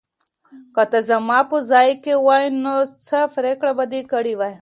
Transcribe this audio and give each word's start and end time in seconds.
که 0.75 0.83
ته 0.91 0.99
زما 1.09 1.39
په 1.49 1.57
ځای 1.69 1.89
وای، 2.25 2.45
نو 2.63 2.73
څه 3.05 3.17
پرېکړه 3.35 3.71
به 3.77 3.85
دې 3.91 4.01
کړې 4.11 4.33
وه؟ 4.39 4.51